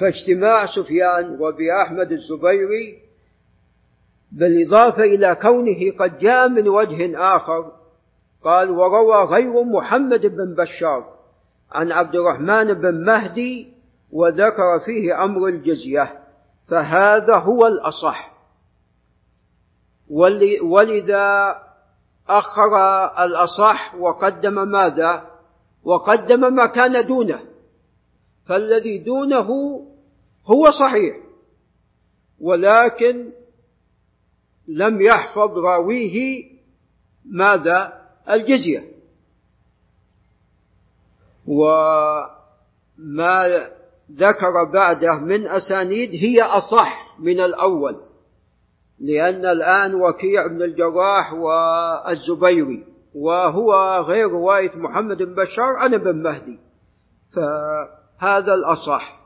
فاجتماع 0.00 0.66
سفيان 0.66 1.36
وبأحمد 1.40 2.12
الزبيري 2.12 2.98
بالإضافة 4.32 5.02
إلى 5.02 5.34
كونه 5.34 5.96
قد 5.98 6.18
جاء 6.18 6.48
من 6.48 6.68
وجه 6.68 7.18
آخر. 7.36 7.72
قال 8.44 8.70
وروى 8.70 9.24
غير 9.24 9.64
محمد 9.64 10.26
بن 10.26 10.54
بشار 10.54 11.14
عن 11.72 11.92
عبد 11.92 12.16
الرحمن 12.16 12.74
بن 12.74 13.04
مهدي 13.04 13.72
وذكر 14.12 14.78
فيه 14.86 15.24
أمر 15.24 15.46
الجزية 15.48 16.18
فهذا 16.70 17.34
هو 17.34 17.66
الأصح. 17.66 18.30
ولذا 20.62 21.56
أخر 22.28 22.76
الأصح 23.24 23.94
وقدم 23.94 24.68
ماذا؟ 24.68 25.30
وقدم 25.84 26.54
ما 26.54 26.66
كان 26.66 27.06
دونه 27.06 27.40
فالذي 28.46 28.98
دونه 28.98 29.50
هو 30.50 30.66
صحيح. 30.70 31.16
ولكن 32.40 33.32
لم 34.68 35.00
يحفظ 35.00 35.58
راويه 35.58 36.44
ماذا؟ 37.24 37.92
الجزية. 38.30 38.82
وما 41.46 42.30
ذكر 44.12 44.64
بعده 44.72 45.18
من 45.20 45.46
أسانيد 45.46 46.10
هي 46.10 46.42
أصح 46.42 47.16
من 47.18 47.40
الأول 47.40 47.96
لأن 48.98 49.46
الآن 49.46 49.94
وكيع 49.94 50.46
بن 50.46 50.62
الجراح 50.62 51.32
والزبيري 51.32 52.84
وهو 53.14 53.98
غير 54.06 54.28
رواية 54.28 54.76
محمد 54.76 55.16
بن 55.16 55.34
بشار 55.34 55.76
عن 55.78 55.94
ابن 55.94 56.22
مهدي. 56.22 56.58
فهذا 57.34 58.54
الأصح. 58.54 59.19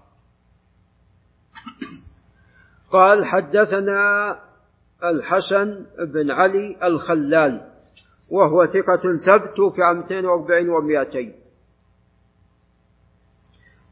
قال 2.92 3.24
حدثنا 3.27 4.37
الحسن 5.05 5.87
بن 6.12 6.31
علي 6.31 6.77
الخلال 6.83 7.61
وهو 8.31 8.66
ثقة 8.66 9.16
ثبت 9.27 9.74
في 9.74 9.83
عام 9.83 9.98
42 9.98 10.66
و200 10.66 11.44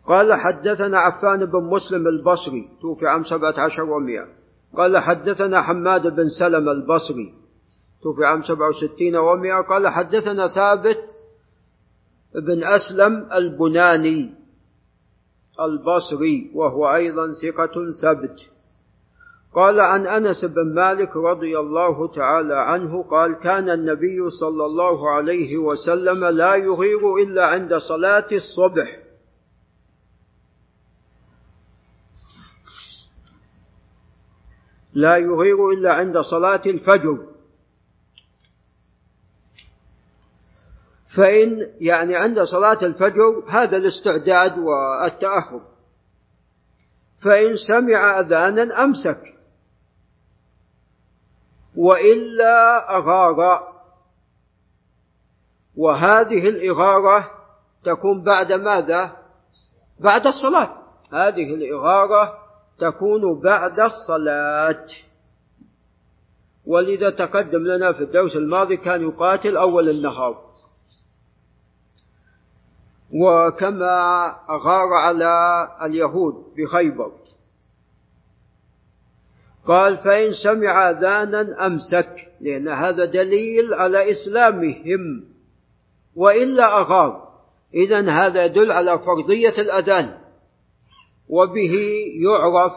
قال 0.06 0.34
حدثنا 0.34 0.98
عفان 0.98 1.46
بن 1.46 1.64
مسلم 1.64 2.06
البصري 2.06 2.68
توفي 2.80 3.06
عام 3.06 3.24
17 3.24 3.86
و100 3.86 4.42
قال 4.76 4.98
حدثنا 4.98 5.62
حماد 5.62 6.02
بن 6.02 6.24
سلم 6.38 6.68
البصري 6.68 7.34
توفي 8.02 8.24
عام 8.24 8.42
67 8.42 9.12
و100 9.12 9.68
قال 9.68 9.88
حدثنا 9.88 10.48
ثابت 10.48 10.98
بن 12.34 12.64
أسلم 12.64 13.32
البناني. 13.32 14.41
البصري 15.60 16.50
وهو 16.54 16.94
أيضا 16.94 17.32
ثقة 17.32 17.90
ثبت 18.02 18.50
قال 19.54 19.80
عن 19.80 20.06
أنس 20.06 20.44
بن 20.44 20.74
مالك 20.74 21.16
رضي 21.16 21.58
الله 21.58 22.08
تعالى 22.08 22.54
عنه 22.54 23.02
قال 23.02 23.34
كان 23.34 23.70
النبي 23.70 24.30
صلى 24.30 24.66
الله 24.66 25.10
عليه 25.10 25.56
وسلم 25.56 26.24
لا 26.24 26.54
يغير 26.54 27.16
إلا 27.16 27.46
عند 27.46 27.74
صلاة 27.76 28.26
الصبح. 28.32 28.98
لا 34.94 35.16
يغير 35.16 35.70
إلا 35.70 35.92
عند 35.92 36.18
صلاة 36.18 36.62
الفجر. 36.66 37.31
فإن 41.16 41.70
يعني 41.80 42.16
عند 42.16 42.42
صلاة 42.42 42.78
الفجر 42.82 43.44
هذا 43.48 43.76
الاستعداد 43.76 44.58
والتاهب 44.58 45.60
فإن 47.24 47.56
سمع 47.56 48.20
أذانا 48.20 48.84
أمسك. 48.84 49.34
وإلا 51.76 52.88
أغار. 52.96 53.68
وهذه 55.76 56.48
الإغارة 56.48 57.30
تكون 57.84 58.24
بعد 58.24 58.52
ماذا؟ 58.52 59.16
بعد 60.00 60.26
الصلاة. 60.26 60.78
هذه 61.12 61.54
الإغارة 61.54 62.38
تكون 62.78 63.40
بعد 63.40 63.80
الصلاة. 63.80 64.86
ولذا 66.66 67.10
تقدم 67.10 67.66
لنا 67.66 67.92
في 67.92 68.00
الدرس 68.00 68.36
الماضي 68.36 68.76
كان 68.76 69.02
يقاتل 69.02 69.56
أول 69.56 69.88
النهار. 69.88 70.51
وكما 73.12 74.26
أغار 74.50 74.94
على 74.94 75.68
اليهود 75.82 76.34
بخيبر. 76.56 77.12
قال 79.66 79.98
فإن 79.98 80.32
سمع 80.44 80.90
أذانا 80.90 81.66
أمسك 81.66 82.28
لأن 82.40 82.68
هذا 82.68 83.04
دليل 83.04 83.74
على 83.74 84.10
إسلامهم 84.10 85.24
وإلا 86.16 86.80
أغار. 86.80 87.32
إذا 87.74 88.10
هذا 88.10 88.44
يدل 88.44 88.72
على 88.72 88.98
فرضية 88.98 89.58
الأذان 89.58 90.18
وبه 91.28 91.74
يعرف 92.22 92.72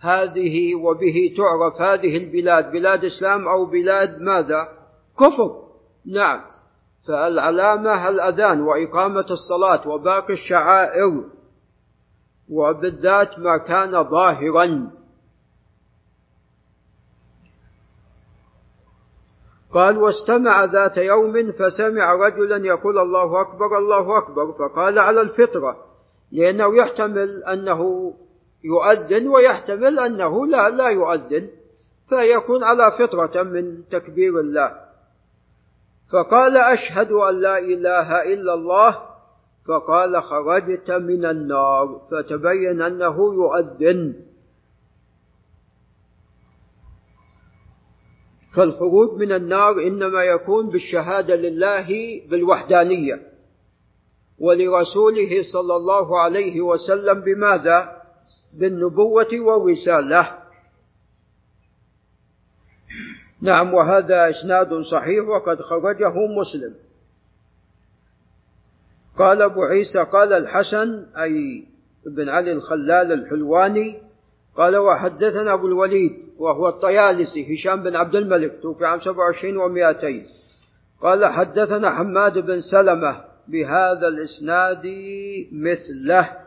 هذه 0.00 0.74
وبه 0.74 1.34
تعرف 1.36 1.80
هذه 1.80 2.16
البلاد 2.16 2.72
بلاد 2.72 3.04
إسلام 3.04 3.48
أو 3.48 3.66
بلاد 3.66 4.20
ماذا؟ 4.20 4.68
كفر. 5.20 5.62
نعم. 6.06 6.40
فالعلامة 7.08 8.08
الأذان 8.08 8.60
وإقامة 8.60 9.26
الصلاة 9.30 9.88
وباقي 9.88 10.32
الشعائر 10.32 11.24
وبالذات 12.50 13.38
ما 13.38 13.56
كان 13.56 14.02
ظاهرا. 14.02 14.90
قال 19.74 19.98
واستمع 19.98 20.64
ذات 20.64 20.96
يوم 20.96 21.52
فسمع 21.52 22.14
رجلا 22.14 22.66
يقول 22.66 22.98
الله 22.98 23.40
أكبر 23.40 23.78
الله 23.78 24.18
أكبر. 24.18 24.52
فقال 24.52 24.98
على 24.98 25.20
الفطرة 25.20 25.76
لأنه 26.32 26.76
يحتمل 26.76 27.44
أنه 27.44 28.12
يؤذن 28.64 29.28
ويحتمل 29.28 29.98
أنه 29.98 30.46
لا 30.46 30.70
لا 30.70 30.88
يؤذن. 30.88 31.48
فيكون 32.08 32.64
على 32.64 32.92
فطرة 32.98 33.42
من 33.42 33.88
تكبير 33.88 34.40
الله. 34.40 34.81
فقال 36.12 36.56
أشهد 36.56 37.12
أن 37.12 37.40
لا 37.40 37.58
إله 37.58 38.22
إلا 38.22 38.54
الله. 38.54 39.02
فقال 39.68 40.22
خرجت 40.22 40.90
من 40.90 41.24
النار. 41.24 42.00
فتبين 42.10 42.82
أنه 42.82 43.34
يؤذن. 43.34 44.14
فالخروج 48.56 49.18
من 49.18 49.32
النار 49.32 49.72
إنما 49.72 50.22
يكون 50.22 50.68
بالشهادة 50.68 51.34
لله 51.34 51.88
بالوحدانية. 52.30 53.32
ولرسوله 54.38 55.42
صلى 55.52 55.76
الله 55.76 56.20
عليه 56.20 56.60
وسلم 56.60 57.20
بماذا؟ 57.20 58.02
بالنبوة 58.58 59.40
والرسالة. 59.40 60.41
نعم 63.42 63.74
وهذا 63.74 64.30
إسناد 64.30 64.80
صحيح 64.80 65.24
وقد 65.28 65.62
خرجه 65.62 66.14
مسلم. 66.40 66.74
قال 69.18 69.42
أبو 69.42 69.62
عيسى 69.62 69.98
قال 70.12 70.32
الحسن 70.32 71.06
أي 71.22 71.66
ابن 72.06 72.28
علي 72.28 72.52
الخلال 72.52 73.12
الحلواني 73.12 74.00
قال 74.56 74.76
وحدثنا 74.76 75.54
أبو 75.54 75.66
الوليد 75.66 76.12
وهو 76.38 76.68
الطيالسي 76.68 77.54
هشام 77.54 77.82
بن 77.82 77.96
عبد 77.96 78.14
الملك 78.14 78.58
توفي 78.62 78.84
عام 78.84 79.00
27 79.00 79.54
و200 79.58 80.26
قال 81.02 81.26
حدثنا 81.26 81.90
حماد 81.90 82.38
بن 82.38 82.60
سلمة 82.60 83.24
بهذا 83.48 84.08
الإسناد 84.08 84.86
مثله. 85.52 86.41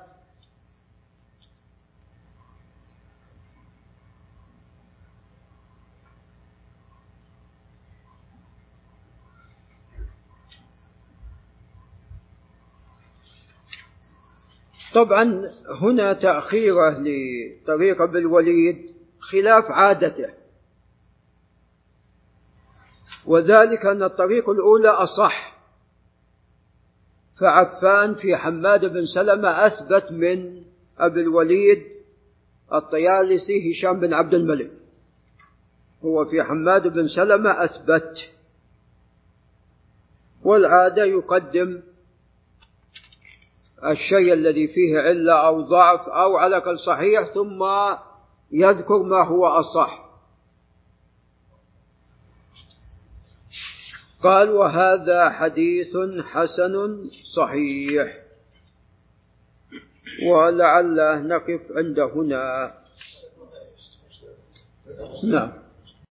طبعا 14.96 15.52
هنا 15.82 16.14
تأخيره 16.14 16.98
لطريق 17.00 18.02
أبي 18.02 18.18
الوليد 18.20 18.92
خلاف 19.20 19.72
عادته. 19.72 20.30
وذلك 23.26 23.86
أن 23.86 24.04
الطريق 24.04 24.50
الأولى 24.50 24.90
أصح. 24.90 25.56
فعفان 27.40 28.16
في 28.16 28.36
حماد 28.36 28.86
بن 28.86 29.06
سلمة 29.06 29.50
أثبت 29.50 30.12
من 30.12 30.62
أبي 31.00 31.22
الوليد 31.22 31.84
الطيالسي 32.74 33.72
هشام 33.72 34.00
بن 34.00 34.14
عبد 34.14 34.34
الملك. 34.34 34.72
هو 36.04 36.26
في 36.26 36.44
حماد 36.44 36.88
بن 36.88 37.08
سلمة 37.08 37.50
أثبت. 37.50 38.32
والعادة 40.44 41.06
يقدم 41.06 41.82
الشيء 43.84 44.34
الذي 44.34 44.68
فيه 44.68 45.00
علة 45.00 45.48
أو 45.48 45.62
ضعف 45.62 46.08
أو 46.10 46.38
على 46.38 46.58
الأقل 46.58 46.80
صحيح 46.80 47.34
ثم 47.34 47.64
يذكر 48.52 49.04
ما 49.04 49.24
هو 49.24 49.46
أصح. 49.46 50.06
قال 54.24 54.50
وهذا 54.50 55.30
حديث 55.30 55.98
حسن 56.24 57.06
صحيح. 57.36 58.22
ولعله 60.28 61.20
نقف 61.20 61.62
عند 61.72 62.00
هنا. 62.00 62.74
نعم. 65.32 65.65